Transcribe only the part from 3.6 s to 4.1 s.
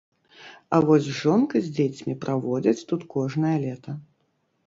лета.